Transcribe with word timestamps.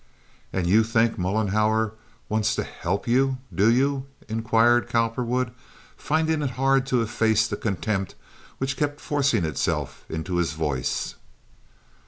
"And 0.51 0.65
you 0.65 0.83
think 0.83 1.19
Mollenhauer 1.19 1.93
wants 2.27 2.55
to 2.55 2.63
help 2.63 3.07
you, 3.07 3.37
do 3.53 3.69
you?" 3.69 4.07
inquired 4.27 4.89
Cowperwood, 4.89 5.51
finding 5.95 6.41
it 6.41 6.49
hard 6.57 6.87
to 6.87 7.03
efface 7.03 7.47
the 7.47 7.55
contempt 7.55 8.15
which 8.57 8.77
kept 8.77 8.99
forcing 8.99 9.45
itself 9.45 10.03
into 10.09 10.37
his 10.37 10.53
voice. 10.53 11.13